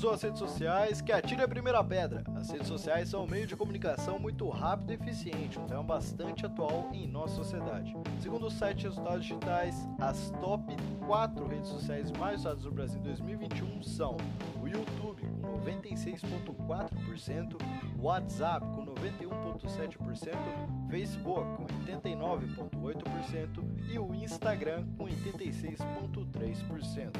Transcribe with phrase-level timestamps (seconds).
[0.00, 2.24] usou as redes sociais, que atire a primeira pedra.
[2.34, 6.46] As redes sociais são um meio de comunicação muito rápido e eficiente, um tema bastante
[6.46, 7.94] atual em nossa sociedade.
[8.18, 10.74] Segundo o site Resultados Digitais, as top
[11.06, 14.16] 4 redes sociais mais usadas no Brasil em 2021 são
[14.62, 14.99] o YouTube,
[15.70, 17.56] 96,4%,
[17.98, 20.36] o WhatsApp, com 91,7%,
[20.88, 27.10] Facebook, com 89,8% e o Instagram, com 86,3%.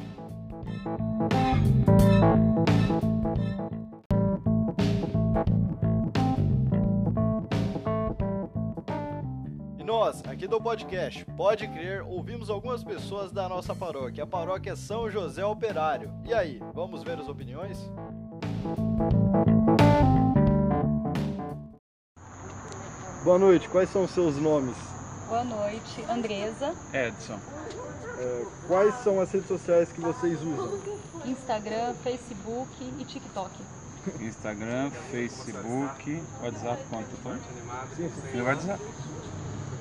[9.78, 14.74] E nós, aqui do podcast, pode crer, ouvimos algumas pessoas da nossa paróquia, a paróquia
[14.74, 16.12] São José Operário.
[16.24, 17.90] E aí, vamos ver as opiniões?
[23.22, 24.74] Boa noite, quais são os seus nomes?
[25.28, 27.38] Boa noite, Andresa, Edson.
[28.18, 30.80] É, quais são as redes sociais que vocês usam?
[31.24, 33.50] Instagram, Facebook e TikTok.
[34.20, 37.36] Instagram, Facebook, WhatsApp, quanto foi?
[37.96, 38.38] Sim, sim.
[38.38, 38.82] E WhatsApp.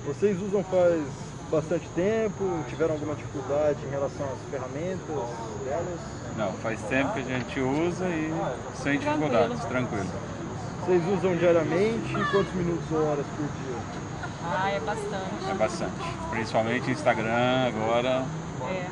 [0.05, 1.03] Vocês usam faz
[1.49, 2.43] bastante tempo?
[2.67, 5.07] Tiveram alguma dificuldade em relação às ferramentas
[5.65, 6.18] delas?
[6.39, 8.33] Não, faz tempo que a gente usa e
[8.81, 10.07] sem dificuldades, tranquilo.
[10.79, 12.13] Vocês usam diariamente?
[12.31, 13.75] Quantos minutos ou horas por dia?
[14.45, 15.49] Ah, é bastante.
[15.49, 16.15] É bastante.
[16.29, 18.25] Principalmente Instagram agora.
[18.69, 18.87] É.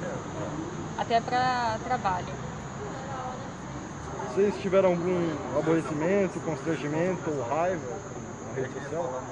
[0.98, 2.28] Até para trabalho.
[4.36, 7.98] Vocês tiveram algum aborrecimento, constrangimento ou raiva
[8.50, 9.24] na rede social?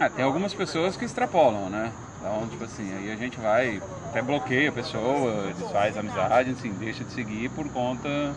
[0.00, 1.92] Ah, tem algumas pessoas que extrapolam, né?
[2.18, 3.80] Então, tipo assim, aí a gente vai,
[4.12, 8.34] até bloqueia a pessoa, desfaz a amizade, assim, deixa de seguir por conta,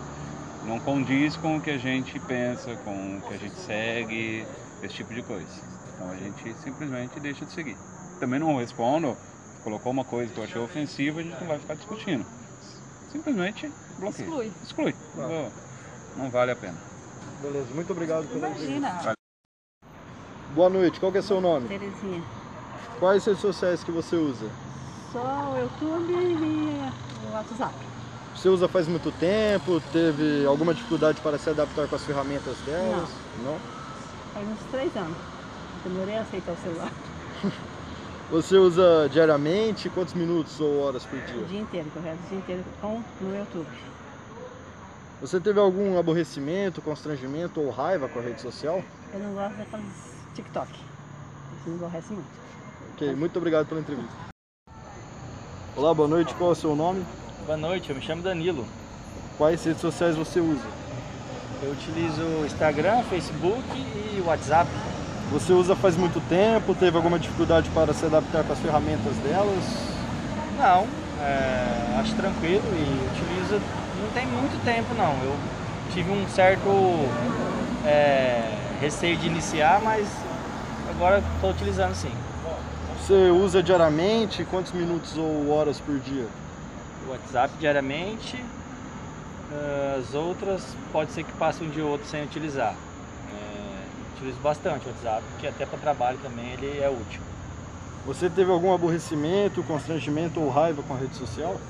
[0.64, 4.48] não condiz com o que a gente pensa, com o que a gente segue,
[4.82, 5.46] esse tipo de coisa.
[5.94, 7.76] Então a gente simplesmente deixa de seguir.
[8.22, 9.18] Também não respondo,
[9.66, 12.26] colocou uma coisa que eu achei ofensiva, a gente não vai ficar discutindo.
[13.12, 14.28] Simplesmente bloqueia.
[14.28, 14.52] Exclui.
[14.64, 14.96] Exclui.
[15.16, 15.52] Não,
[16.16, 16.78] não vale a pena.
[17.42, 18.78] Beleza, muito obrigado pela entrevista.
[18.78, 19.16] Imagina.
[20.54, 21.68] Boa noite, qual que é seu nome?
[21.68, 22.24] Terezinha.
[22.98, 24.50] Quais redes sociais que você usa?
[25.16, 26.90] Só o YouTube e
[27.30, 27.74] o WhatsApp.
[28.36, 29.80] Você usa faz muito tempo?
[29.94, 33.10] Teve alguma dificuldade para se adaptar com as ferramentas delas?
[33.42, 33.58] Não.
[34.34, 35.18] Faz uns três anos.
[35.86, 36.92] Demorei a aceitar o celular.
[38.30, 39.90] Você usa diariamente?
[39.90, 41.46] Quantos minutos ou horas por O dia?
[41.46, 42.20] dia inteiro, correto?
[42.26, 43.68] O dia inteiro com no YouTube.
[45.22, 48.84] Você teve algum aborrecimento, constrangimento ou raiva com a rede social?
[49.14, 49.86] Eu não gosto daqueles
[50.34, 50.70] TikTok.
[50.74, 52.28] Isso me aborrece muito.
[52.96, 54.35] Ok, muito obrigado pela entrevista.
[55.78, 57.06] Olá, boa noite, qual é o seu nome?
[57.46, 58.66] Boa noite, eu me chamo Danilo.
[59.38, 60.64] Quais redes sociais você usa?
[61.62, 64.70] Eu utilizo Instagram, Facebook e WhatsApp.
[65.34, 66.74] Você usa faz muito tempo?
[66.74, 69.64] Teve alguma dificuldade para se adaptar com as ferramentas delas?
[70.58, 70.88] Não,
[71.22, 73.62] é, acho tranquilo e utilizo.
[74.02, 75.12] Não tem muito tempo não.
[75.26, 75.36] Eu
[75.92, 76.70] tive um certo
[77.86, 78.50] é,
[78.80, 80.08] receio de iniciar, mas
[80.90, 82.14] agora estou utilizando sim.
[83.06, 84.44] Você usa diariamente?
[84.46, 86.26] Quantos minutos ou horas por dia?
[87.06, 88.36] O WhatsApp diariamente.
[89.52, 92.76] é, As outras pode ser que passe um dia ou outro sem utilizar.
[93.32, 93.86] É,
[94.16, 97.22] utilizo bastante o WhatsApp, porque até para trabalho também ele é útil.
[98.08, 101.62] Você teve algum aborrecimento, constrangimento ou raiva com a rede social?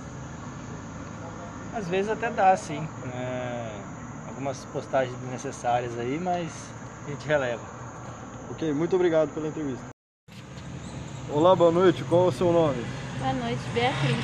[1.73, 2.87] Às vezes até dá, sim.
[3.13, 3.81] É,
[4.25, 6.71] algumas postagens desnecessárias aí, mas
[7.05, 7.63] a gente releva.
[8.49, 9.94] Ok, muito obrigado pela entrevista.
[11.31, 12.85] Olá, boa noite, qual é o seu nome?
[13.19, 14.23] Boa noite, Beatriz.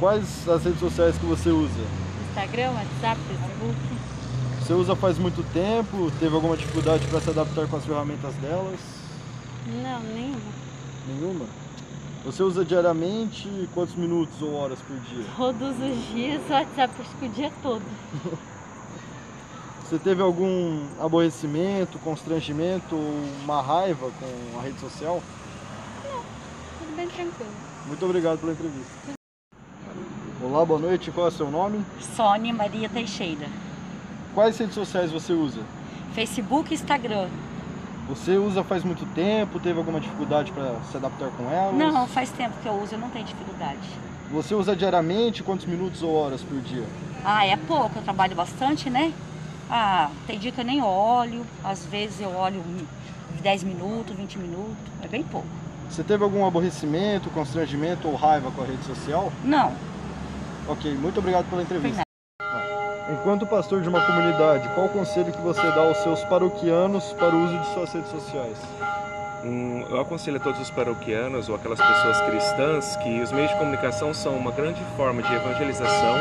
[0.00, 1.80] Quais as redes sociais que você usa?
[2.28, 3.76] Instagram, WhatsApp, Facebook.
[4.60, 6.10] Você usa faz muito tempo?
[6.18, 8.80] Teve alguma dificuldade para se adaptar com as ferramentas delas?
[9.66, 10.40] Não, nenhuma.
[11.06, 11.46] Nenhuma?
[12.24, 15.24] Você usa diariamente quantos minutos ou horas por dia?
[15.36, 17.82] Todos os dias, o WhatsApp acho que o dia todo.
[19.84, 25.20] Você teve algum aborrecimento, constrangimento ou uma raiva com a rede social?
[27.00, 27.50] Bem tranquilo.
[27.86, 28.92] Muito obrigado pela entrevista.
[30.42, 31.82] Olá, boa noite, qual é o seu nome?
[32.14, 33.46] Sônia Maria Teixeira.
[34.34, 35.62] Quais redes sociais você usa?
[36.14, 37.30] Facebook e Instagram.
[38.06, 39.58] Você usa faz muito tempo?
[39.58, 41.74] Teve alguma dificuldade para se adaptar com elas?
[41.74, 43.88] Não, faz tempo que eu uso, eu não tenho dificuldade.
[44.30, 46.84] Você usa diariamente quantos minutos ou horas por dia?
[47.24, 49.14] Ah, é pouco, eu trabalho bastante, né?
[49.70, 52.62] Ah, tem dia que eu nem olho, às vezes eu olho
[53.40, 55.59] 10 minutos, 20 minutos, é bem pouco.
[55.90, 59.32] Você teve algum aborrecimento, constrangimento ou raiva com a rede social?
[59.44, 59.74] Não,
[60.70, 62.02] Ok, muito obrigado pela entrevista.
[63.10, 67.34] Enquanto pastor de uma comunidade, qual o conselho que você dá aos seus paroquianos para
[67.34, 68.56] o uso de suas redes sociais?
[69.44, 73.56] Um, eu aconselho a todos os paroquianos ou aquelas pessoas cristãs que os meios de
[73.58, 76.16] comunicação são uma grande forma de evangelização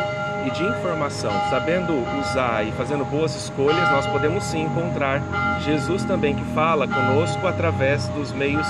[0.48, 1.32] e de informação.
[1.52, 5.22] Sabendo usar e fazendo boas escolhas, nós podemos sim encontrar
[5.62, 8.66] Jesus também que fala conosco através dos meios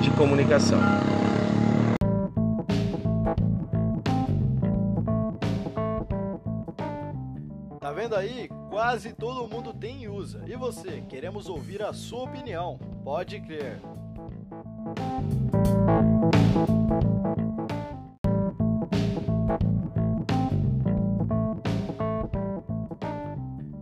[0.00, 0.78] de comunicação.
[7.80, 8.48] Tá vendo aí?
[8.68, 10.42] Quase todo mundo tem e usa.
[10.46, 11.02] E você?
[11.08, 12.78] Queremos ouvir a sua opinião.
[13.04, 13.80] Pode crer.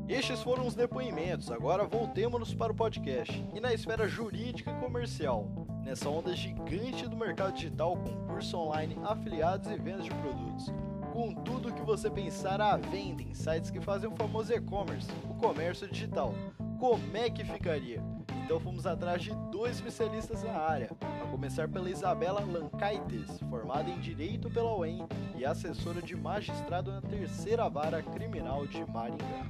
[0.08, 3.44] Estes foram os depoimentos, agora voltemos para o podcast.
[3.54, 5.50] E na esfera jurídica e comercial,
[5.84, 10.72] nessa onda gigante do mercado digital com curso online, afiliados e vendas de produtos.
[11.12, 15.34] Com tudo que você pensar à venda em sites que fazem o famoso e-commerce, o
[15.34, 16.34] comércio digital.
[16.80, 18.02] Como é que ficaria?
[18.44, 20.90] Então fomos atrás de dois especialistas na área,
[21.22, 27.00] a começar pela Isabela Lancaites, formada em Direito pela UEM e assessora de magistrado na
[27.00, 29.46] Terceira Vara Criminal de Maringá.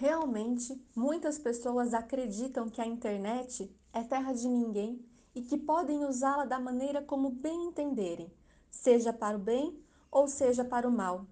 [0.00, 5.04] Realmente, muitas pessoas acreditam que a internet é terra de ninguém
[5.34, 8.32] e que podem usá-la da maneira como bem entenderem,
[8.70, 9.78] seja para o bem
[10.10, 11.26] ou seja para o mal.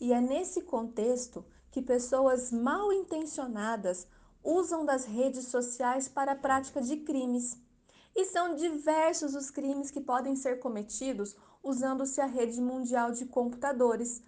[0.00, 4.04] E é nesse contexto que pessoas mal intencionadas
[4.42, 7.56] usam das redes sociais para a prática de crimes.
[8.16, 14.20] E são diversos os crimes que podem ser cometidos usando-se a rede mundial de computadores,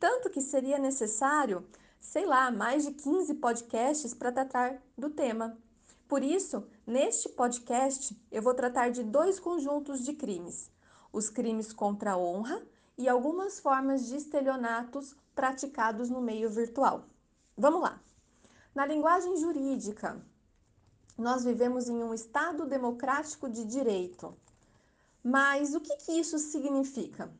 [0.00, 1.64] tanto que seria necessário,
[2.06, 5.58] sei lá, mais de 15 podcasts para tratar do tema.
[6.08, 10.70] Por isso, neste podcast, eu vou tratar de dois conjuntos de crimes:
[11.12, 12.64] os crimes contra a honra
[12.96, 17.04] e algumas formas de estelionatos praticados no meio virtual.
[17.56, 18.00] Vamos lá!
[18.72, 20.24] Na linguagem jurídica,
[21.18, 24.36] nós vivemos em um Estado democrático de direito.
[25.24, 27.34] Mas o que, que isso significa?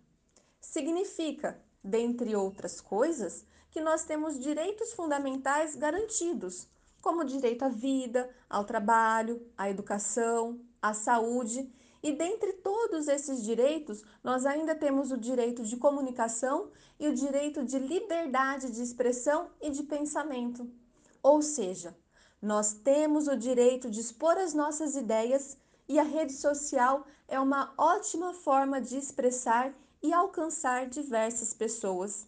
[0.61, 6.69] Significa, dentre outras coisas, que nós temos direitos fundamentais garantidos,
[7.01, 11.71] como o direito à vida, ao trabalho, à educação, à saúde.
[12.03, 17.65] E dentre todos esses direitos, nós ainda temos o direito de comunicação e o direito
[17.65, 20.71] de liberdade de expressão e de pensamento.
[21.23, 21.97] Ou seja,
[22.41, 25.57] nós temos o direito de expor as nossas ideias
[25.89, 29.73] e a rede social é uma ótima forma de expressar
[30.03, 32.27] e alcançar diversas pessoas.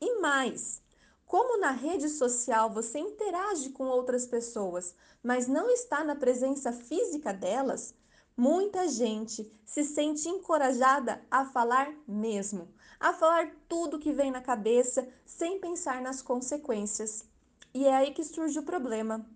[0.00, 0.82] E mais,
[1.24, 7.32] como na rede social você interage com outras pessoas, mas não está na presença física
[7.32, 7.94] delas,
[8.36, 12.68] muita gente se sente encorajada a falar mesmo,
[13.00, 17.24] a falar tudo que vem na cabeça sem pensar nas consequências.
[17.72, 19.26] E é aí que surge o problema.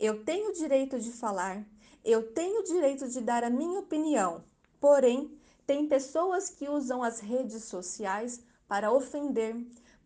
[0.00, 1.64] Eu tenho o direito de falar,
[2.04, 4.44] eu tenho o direito de dar a minha opinião,
[4.80, 9.56] porém, tem pessoas que usam as redes sociais para ofender,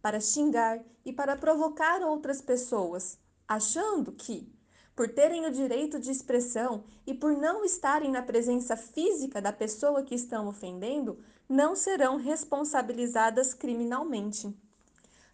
[0.03, 3.17] para xingar e para provocar outras pessoas,
[3.47, 4.53] achando que,
[4.95, 10.03] por terem o direito de expressão e por não estarem na presença física da pessoa
[10.03, 11.19] que estão ofendendo,
[11.49, 14.55] não serão responsabilizadas criminalmente.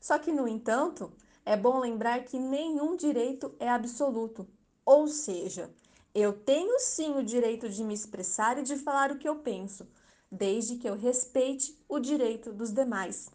[0.01, 1.11] Só que, no entanto,
[1.45, 4.47] é bom lembrar que nenhum direito é absoluto,
[4.85, 5.71] ou seja,
[6.15, 9.87] eu tenho sim o direito de me expressar e de falar o que eu penso,
[10.31, 13.31] desde que eu respeite o direito dos demais.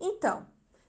[0.00, 0.46] Então,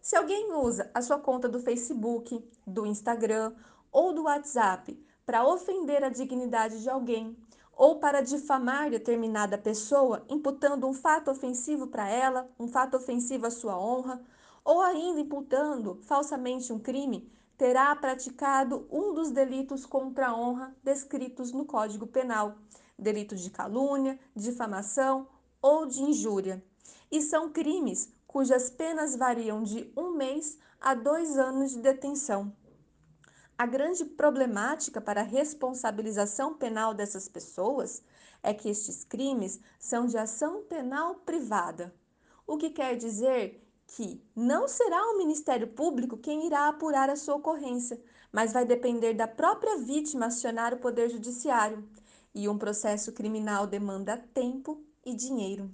[0.10, 3.54] se alguém usa a sua conta do Facebook, do Instagram
[3.92, 7.38] ou do WhatsApp para ofender a dignidade de alguém
[7.72, 13.51] ou para difamar determinada pessoa, imputando um fato ofensivo para ela, um fato ofensivo à
[13.51, 14.20] sua honra,
[14.66, 21.51] ou ainda imputando falsamente um crime, terá praticado um dos delitos contra a honra descritos
[21.51, 22.56] no Código Penal,
[22.98, 25.28] delito de calúnia, difamação
[25.62, 26.63] ou de injúria.
[27.12, 32.55] E são crimes cujas penas variam de um mês a dois anos de detenção.
[33.57, 38.03] A grande problemática para a responsabilização penal dessas pessoas
[38.43, 41.91] é que estes crimes são de ação penal privada,
[42.45, 47.33] o que quer dizer que não será o Ministério Público quem irá apurar a sua
[47.33, 48.00] ocorrência,
[48.31, 51.83] mas vai depender da própria vítima acionar o Poder Judiciário.
[52.36, 55.71] E um processo criminal demanda tempo e dinheiro.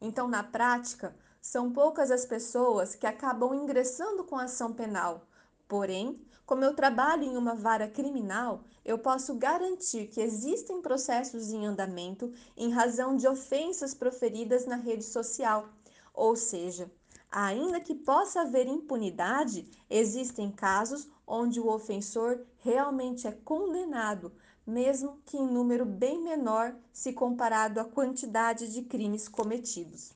[0.00, 1.12] Então, na prática,
[1.42, 5.26] são poucas as pessoas que acabam ingressando com ação penal.
[5.66, 11.66] Porém, como eu trabalho em uma vara criminal, eu posso garantir que existem processos em
[11.66, 15.68] andamento em razão de ofensas proferidas na rede social.
[16.14, 16.88] Ou seja,
[17.32, 24.30] Ainda que possa haver impunidade, existem casos onde o ofensor realmente é condenado,
[24.66, 30.12] mesmo que em número bem menor se comparado à quantidade de crimes cometidos.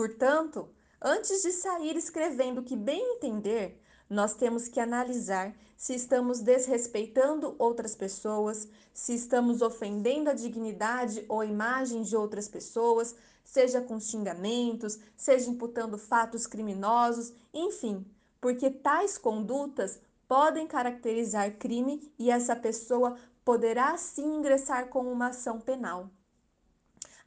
[0.00, 0.66] Portanto,
[0.98, 3.78] antes de sair escrevendo o que bem entender,
[4.08, 11.40] nós temos que analisar se estamos desrespeitando outras pessoas, se estamos ofendendo a dignidade ou
[11.40, 13.14] a imagem de outras pessoas,
[13.44, 18.06] seja com xingamentos, seja imputando fatos criminosos, enfim,
[18.40, 25.60] porque tais condutas podem caracterizar crime e essa pessoa poderá sim ingressar com uma ação
[25.60, 26.08] penal.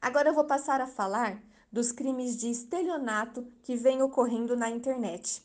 [0.01, 1.39] Agora eu vou passar a falar
[1.73, 5.43] dos crimes de estelionato que vêm ocorrendo na internet.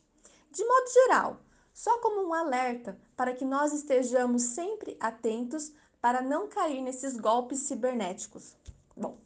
[0.53, 1.41] De modo geral,
[1.73, 7.61] só como um alerta para que nós estejamos sempre atentos para não cair nesses golpes
[7.61, 8.55] cibernéticos.
[8.95, 9.17] Bom,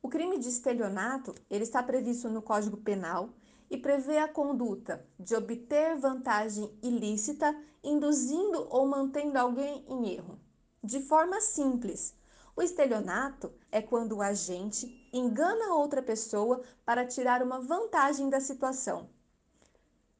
[0.00, 3.30] o crime de estelionato, ele está previsto no Código Penal
[3.68, 10.38] e prevê a conduta de obter vantagem ilícita induzindo ou mantendo alguém em erro.
[10.80, 12.14] De forma simples,
[12.56, 19.10] o estelionato é quando o agente engana outra pessoa para tirar uma vantagem da situação.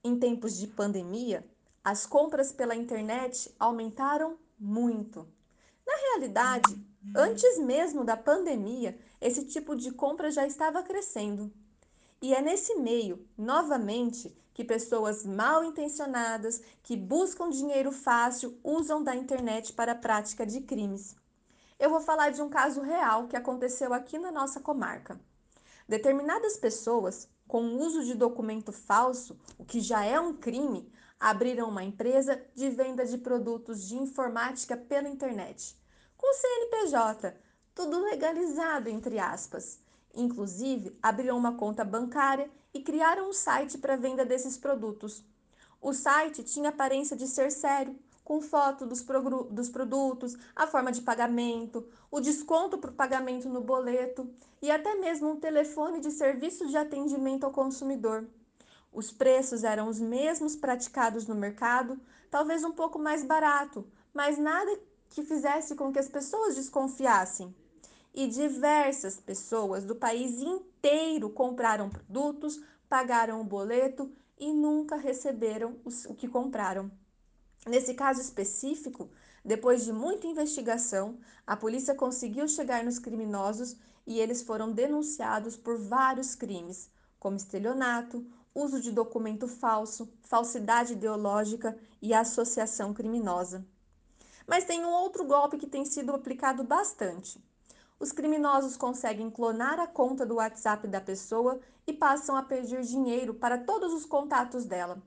[0.05, 1.49] Em tempos de pandemia,
[1.83, 5.27] as compras pela internet aumentaram muito.
[5.87, 6.79] Na realidade,
[7.15, 11.51] antes mesmo da pandemia, esse tipo de compra já estava crescendo.
[12.21, 19.15] E é nesse meio, novamente, que pessoas mal intencionadas, que buscam dinheiro fácil, usam da
[19.15, 21.17] internet para a prática de crimes.
[21.79, 25.21] Eu vou falar de um caso real que aconteceu aqui na nossa comarca.
[25.87, 30.91] Determinadas pessoas com o uso de documento falso, o que já é um crime,
[31.21, 35.79] abriram uma empresa de venda de produtos de informática pela internet,
[36.17, 37.37] com CNPJ,
[37.75, 39.79] tudo legalizado entre aspas.
[40.15, 45.23] Inclusive, abriram uma conta bancária e criaram um site para venda desses produtos.
[45.79, 49.07] O site tinha aparência de ser sério, com foto dos,
[49.53, 54.29] dos produtos, a forma de pagamento, o desconto por pagamento no boleto
[54.61, 58.27] e até mesmo um telefone de serviço de atendimento ao consumidor.
[58.93, 64.77] Os preços eram os mesmos praticados no mercado, talvez um pouco mais barato, mas nada
[65.09, 67.55] que fizesse com que as pessoas desconfiassem.
[68.13, 76.15] E diversas pessoas do país inteiro compraram produtos, pagaram o boleto e nunca receberam o
[76.17, 76.91] que compraram.
[77.67, 79.11] Nesse caso específico,
[79.45, 85.77] depois de muita investigação, a polícia conseguiu chegar nos criminosos e eles foram denunciados por
[85.77, 93.67] vários crimes, como estelionato, uso de documento falso, falsidade ideológica e associação criminosa.
[94.47, 97.45] Mas tem um outro golpe que tem sido aplicado bastante.
[97.99, 103.35] Os criminosos conseguem clonar a conta do WhatsApp da pessoa e passam a pedir dinheiro
[103.35, 105.03] para todos os contatos dela,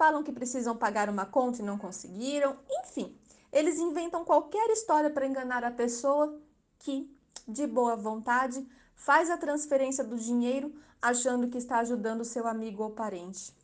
[0.00, 3.14] falam que precisam pagar uma conta e não conseguiram, enfim,
[3.52, 6.40] eles inventam qualquer história para enganar a pessoa
[6.78, 7.14] que,
[7.46, 12.92] de boa vontade, faz a transferência do dinheiro achando que está ajudando seu amigo ou
[12.92, 13.54] parente.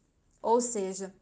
[0.42, 1.14] Ou seja,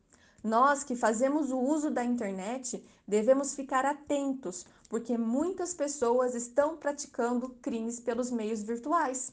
[0.42, 7.50] nós que fazemos o uso da internet devemos ficar atentos, porque muitas pessoas estão praticando
[7.62, 9.32] crimes pelos meios virtuais.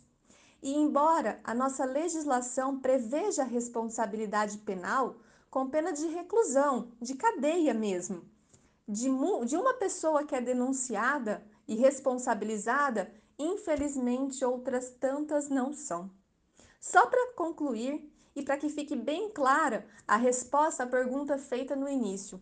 [0.61, 5.15] E embora a nossa legislação preveja a responsabilidade penal,
[5.51, 8.23] com pena de reclusão, de cadeia mesmo.
[8.87, 9.09] De,
[9.45, 16.09] de uma pessoa que é denunciada e responsabilizada, infelizmente outras tantas não são.
[16.79, 21.89] Só para concluir e para que fique bem clara a resposta à pergunta feita no
[21.89, 22.41] início.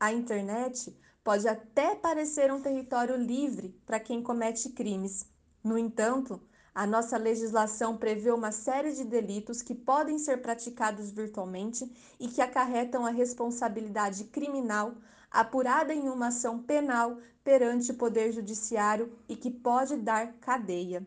[0.00, 5.26] A internet pode até parecer um território livre para quem comete crimes.
[5.62, 6.40] No entanto,
[6.78, 12.40] a nossa legislação prevê uma série de delitos que podem ser praticados virtualmente e que
[12.40, 14.94] acarretam a responsabilidade criminal
[15.28, 21.04] apurada em uma ação penal perante o Poder Judiciário e que pode dar cadeia.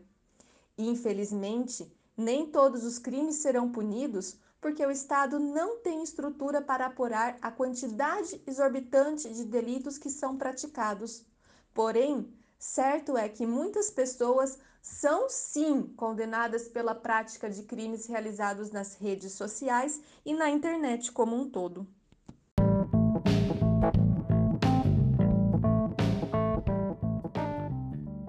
[0.76, 7.38] Infelizmente, nem todos os crimes serão punidos porque o Estado não tem estrutura para apurar
[7.40, 11.24] a quantidade exorbitante de delitos que são praticados.
[11.72, 18.96] Porém, certo é que muitas pessoas são sim condenadas pela prática de crimes realizados nas
[18.96, 21.86] redes sociais e na internet como um todo.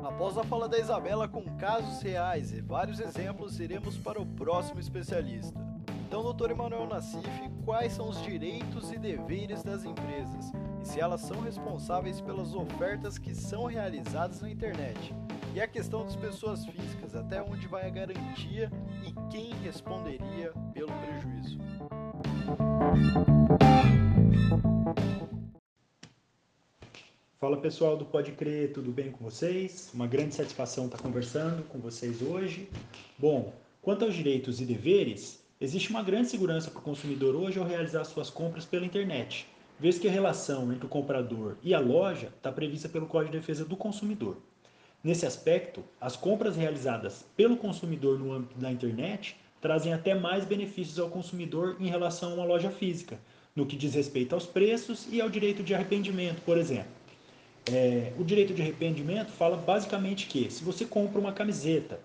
[0.03, 4.79] Após a fala da Isabela com casos reais e vários exemplos, iremos para o próximo
[4.79, 5.60] especialista.
[6.07, 11.22] Então, doutor Emanuel Nassif, quais são os direitos e deveres das empresas e se elas
[11.22, 15.23] são responsáveis pelas ofertas que são realizadas na internet?
[15.55, 18.72] E a questão das pessoas físicas, até onde vai a garantia
[19.05, 21.60] e quem responderia pelo prejuízo?
[27.39, 29.91] Fala pessoal do Pode Crer, tudo bem com vocês?
[29.93, 32.67] Uma grande satisfação estar conversando com vocês hoje.
[33.15, 37.65] Bom, quanto aos direitos e deveres, existe uma grande segurança para o consumidor hoje ao
[37.65, 39.48] realizar suas compras pela internet,
[39.79, 43.38] vez que a relação entre o comprador e a loja está prevista pelo Código de
[43.38, 44.36] Defesa do Consumidor.
[45.03, 50.98] Nesse aspecto, as compras realizadas pelo consumidor no âmbito da internet trazem até mais benefícios
[50.98, 53.19] ao consumidor em relação a uma loja física,
[53.53, 56.91] no que diz respeito aos preços e ao direito de arrependimento, por exemplo.
[57.69, 62.00] É, o direito de arrependimento fala basicamente que se você compra uma camiseta,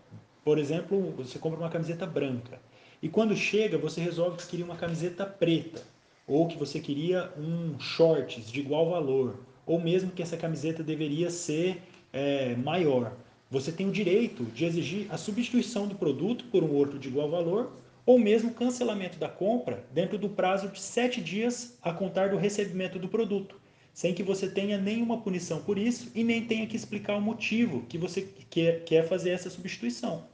[0.44, 2.60] por exemplo, você compra uma camiseta branca,
[3.00, 5.84] e quando chega você resolve que queria uma camiseta preta,
[6.26, 11.30] ou que você queria um shorts de igual valor, ou mesmo que essa camiseta deveria
[11.30, 11.82] ser
[12.18, 13.16] é, maior.
[13.50, 17.30] Você tem o direito de exigir a substituição do produto por um outro de igual
[17.30, 17.72] valor,
[18.04, 22.98] ou mesmo cancelamento da compra dentro do prazo de sete dias a contar do recebimento
[22.98, 23.58] do produto
[23.98, 27.84] sem que você tenha nenhuma punição por isso e nem tenha que explicar o motivo
[27.88, 30.24] que você quer, quer fazer essa substituição.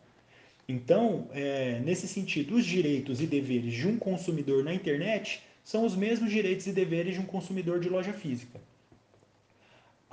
[0.69, 5.97] Então, é, nesse sentido, os direitos e deveres de um consumidor na internet são os
[5.97, 8.61] mesmos direitos e deveres de um consumidor de loja física.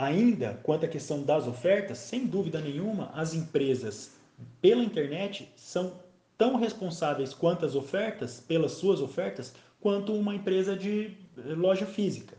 [0.02, 4.14] Ainda, quanto à questão das ofertas, sem dúvida nenhuma, as empresas
[4.60, 5.94] pela internet são
[6.36, 12.36] tão responsáveis quanto as ofertas, pelas suas ofertas, quanto uma empresa de loja física.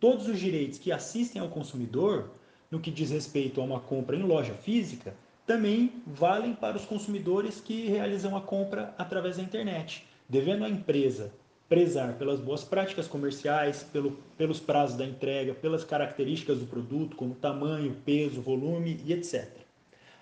[0.00, 2.30] Todos os direitos que assistem ao consumidor,
[2.70, 5.14] no que diz respeito a uma compra em loja física,
[5.46, 11.30] também valem para os consumidores que realizam a compra através da internet, devendo a empresa
[11.68, 17.34] prezar pelas boas práticas comerciais, pelo, pelos prazos da entrega, pelas características do produto, como
[17.34, 19.48] tamanho, peso, volume e etc.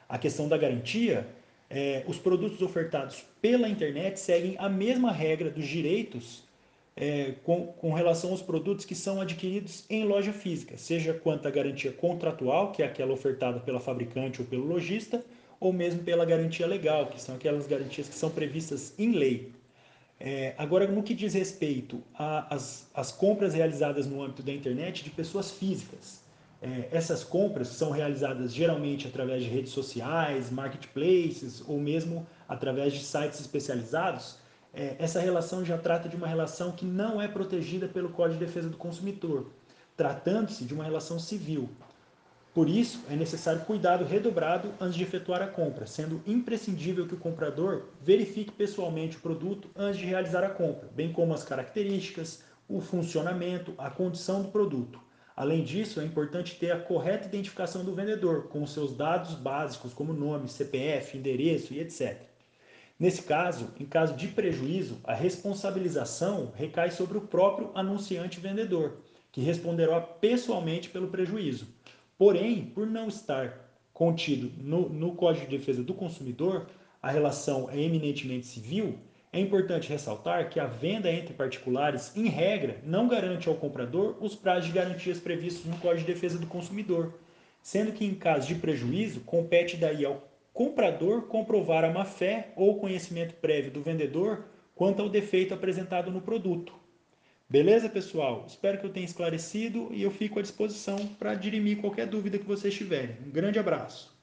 [0.09, 1.27] A questão da garantia,
[1.69, 6.45] é, os produtos ofertados pela internet seguem a mesma regra dos direitos
[6.97, 11.51] é, com, com relação aos produtos que são adquiridos em loja física, seja quanto à
[11.51, 15.25] garantia contratual, que é aquela ofertada pela fabricante ou pelo lojista,
[15.59, 19.53] ou mesmo pela garantia legal, que são aquelas garantias que são previstas em lei.
[20.21, 25.51] É, agora, no que diz respeito às compras realizadas no âmbito da internet de pessoas
[25.51, 26.21] físicas,
[26.61, 33.01] é, essas compras são realizadas geralmente através de redes sociais, marketplaces ou mesmo através de
[33.01, 34.37] sites especializados
[34.73, 38.47] é, essa relação já trata de uma relação que não é protegida pelo Código de
[38.47, 39.51] Defesa do Consumidor,
[39.97, 41.69] tratando-se de uma relação civil.
[42.53, 47.19] Por isso, é necessário cuidado redobrado antes de efetuar a compra, sendo imprescindível que o
[47.19, 52.81] comprador verifique pessoalmente o produto antes de realizar a compra, bem como as características, o
[52.81, 54.99] funcionamento, a condição do produto.
[55.37, 60.13] Além disso, é importante ter a correta identificação do vendedor, com seus dados básicos, como
[60.13, 62.21] nome, CPF, endereço e etc.
[62.99, 68.99] Nesse caso, em caso de prejuízo, a responsabilização recai sobre o próprio anunciante vendedor,
[69.33, 71.69] que responderá pessoalmente pelo prejuízo.
[72.21, 76.67] Porém, por não estar contido no, no Código de Defesa do Consumidor,
[77.01, 78.99] a relação é eminentemente civil,
[79.33, 84.35] é importante ressaltar que a venda entre particulares, em regra, não garante ao comprador os
[84.35, 87.15] prazos de garantias previstos no Código de Defesa do Consumidor,
[87.63, 93.33] sendo que, em caso de prejuízo, compete daí ao comprador comprovar a má-fé ou conhecimento
[93.37, 96.80] prévio do vendedor quanto ao defeito apresentado no produto.
[97.51, 98.45] Beleza, pessoal?
[98.47, 102.47] Espero que eu tenha esclarecido e eu fico à disposição para dirimir qualquer dúvida que
[102.47, 103.17] vocês tiverem.
[103.27, 104.15] Um grande abraço.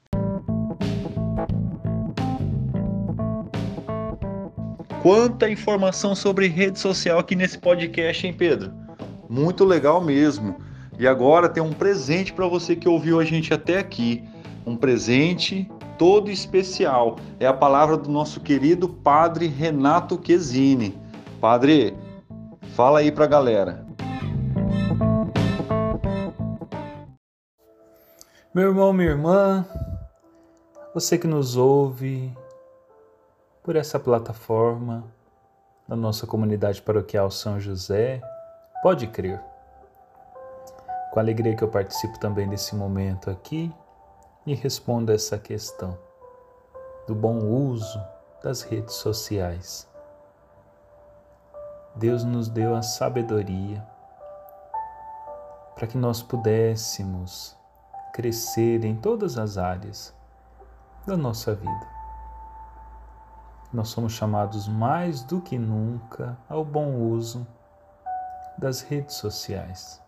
[5.02, 8.72] Quanta informação sobre rede social aqui nesse podcast, hein, Pedro?
[9.28, 10.56] Muito legal mesmo.
[10.98, 14.24] E agora tem um presente para você que ouviu a gente até aqui.
[14.64, 17.18] Um presente todo especial.
[17.38, 20.98] É a palavra do nosso querido Padre Renato Quesini.
[21.42, 21.94] Padre,
[22.78, 23.84] fala aí para a galera.
[28.54, 29.66] Meu irmão, minha irmã,
[30.94, 32.32] você que nos ouve
[33.64, 35.02] por essa plataforma
[35.88, 38.20] da nossa comunidade paroquial São José,
[38.80, 39.42] pode crer.
[41.10, 43.74] Com alegria que eu participo também desse momento aqui
[44.46, 45.98] e responda essa questão
[47.08, 48.00] do bom uso
[48.40, 49.87] das redes sociais.
[51.98, 53.84] Deus nos deu a sabedoria
[55.74, 57.56] para que nós pudéssemos
[58.12, 60.14] crescer em todas as áreas
[61.04, 61.86] da nossa vida.
[63.72, 67.44] Nós somos chamados mais do que nunca ao bom uso
[68.56, 70.00] das redes sociais.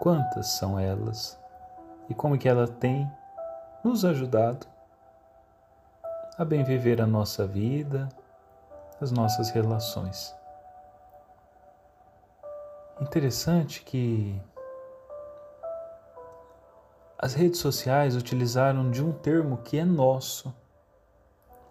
[0.00, 1.38] Quantas são elas
[2.08, 3.08] e como que ela tem
[3.84, 4.66] nos ajudado
[6.36, 8.08] a bem viver a nossa vida,
[9.00, 10.39] as nossas relações.
[13.00, 14.40] Interessante que
[17.22, 20.54] As redes sociais utilizaram de um termo que é nosso,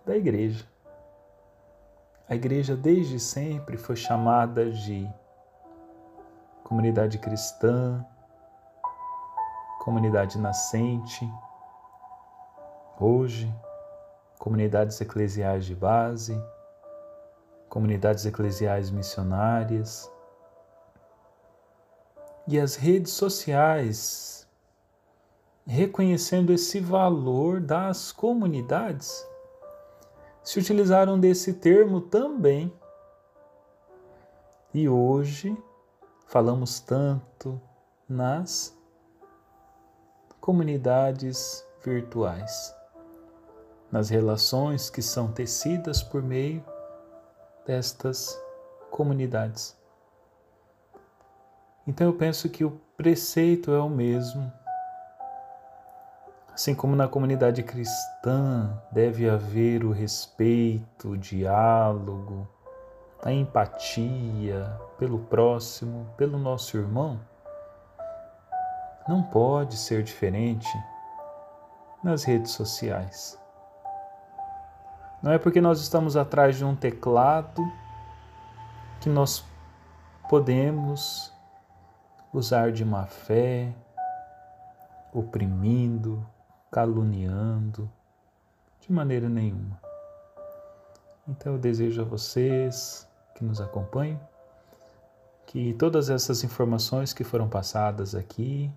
[0.05, 0.63] da igreja.
[2.29, 5.09] A igreja desde sempre foi chamada de
[6.63, 8.05] comunidade cristã,
[9.79, 11.27] comunidade nascente,
[12.99, 13.51] hoje,
[14.37, 16.39] comunidades eclesiais de base,
[17.67, 20.11] comunidades eclesiais missionárias.
[22.47, 24.47] E as redes sociais,
[25.65, 29.27] reconhecendo esse valor das comunidades,
[30.43, 32.73] se utilizaram desse termo também.
[34.73, 35.55] E hoje
[36.25, 37.61] falamos tanto
[38.07, 38.75] nas
[40.39, 42.75] comunidades virtuais,
[43.91, 46.63] nas relações que são tecidas por meio
[47.65, 48.39] destas
[48.89, 49.78] comunidades.
[51.89, 54.53] Então eu penso que o preceito é o mesmo.
[56.53, 62.47] Assim como na comunidade cristã deve haver o respeito, o diálogo,
[63.23, 67.19] a empatia pelo próximo, pelo nosso irmão,
[69.07, 70.69] não pode ser diferente
[72.03, 73.35] nas redes sociais.
[75.23, 77.63] Não é porque nós estamos atrás de um teclado
[79.01, 79.43] que nós
[80.29, 81.33] podemos
[82.33, 83.73] usar de má fé,
[85.13, 86.25] oprimindo,
[86.71, 87.89] caluniando,
[88.79, 89.79] de maneira nenhuma.
[91.27, 94.19] Então eu desejo a vocês que nos acompanham
[95.45, 98.71] que todas essas informações que foram passadas aqui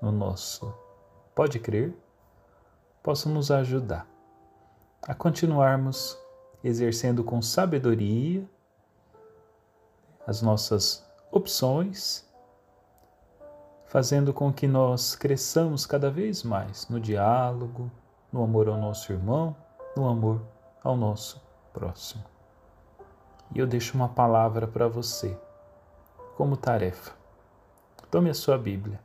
[0.00, 0.72] no nosso
[1.34, 1.92] Pode Crer
[3.02, 4.06] possam nos ajudar
[5.02, 6.16] a continuarmos
[6.62, 8.48] exercendo com sabedoria
[10.26, 12.24] as nossas opções,
[13.94, 17.88] fazendo com que nós cresçamos cada vez mais no diálogo,
[18.32, 19.54] no amor ao nosso irmão,
[19.96, 20.42] no amor
[20.82, 21.40] ao nosso
[21.72, 22.24] próximo.
[23.54, 25.38] E eu deixo uma palavra para você,
[26.36, 27.12] como tarefa.
[28.10, 28.98] Tome a sua Bíblia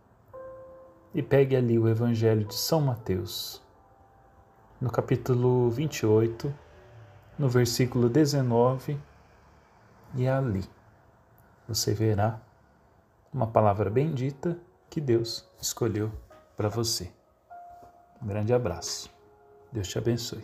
[1.13, 3.61] e pegue ali o Evangelho de São Mateus
[4.81, 6.51] no capítulo 28,
[7.37, 8.99] no versículo 19,
[10.15, 10.65] e ali
[11.67, 12.41] você verá
[13.31, 14.57] uma palavra bendita
[14.89, 16.11] que Deus escolheu
[16.57, 17.11] para você.
[18.21, 19.09] Um grande abraço.
[19.71, 20.43] Deus te abençoe.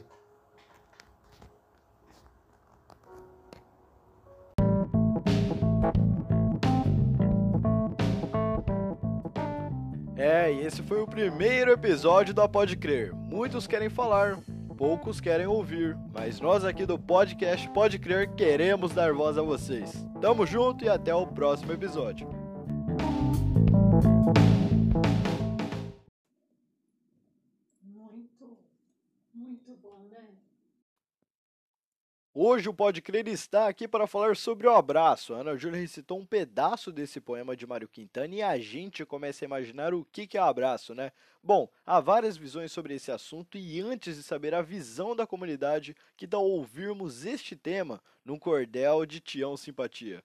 [10.16, 13.14] É, e esse foi o primeiro episódio da Pode Crer.
[13.14, 14.38] Muitos querem falar,
[14.78, 20.06] poucos querem ouvir, mas nós aqui do podcast Pode Crer queremos dar voz a vocês.
[20.22, 22.35] Tamo junto e até o próximo episódio.
[27.82, 28.58] Muito,
[29.34, 30.30] muito bom, né?
[32.38, 35.34] Hoje o Pode Crer está aqui para falar sobre o abraço.
[35.34, 39.44] A Ana Júlia recitou um pedaço desse poema de Mário Quintana e a gente começa
[39.44, 41.12] a imaginar o que é abraço, né?
[41.42, 45.96] Bom, há várias visões sobre esse assunto e antes de saber a visão da comunidade,
[46.18, 50.24] que tal ouvirmos este tema num cordel de Tião Simpatia?